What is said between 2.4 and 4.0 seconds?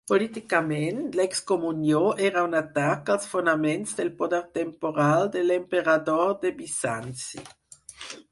un atac als fonaments